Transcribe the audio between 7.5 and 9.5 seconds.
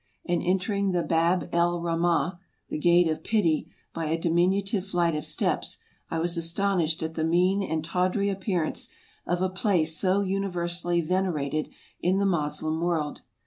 mean and tawdry appearance of a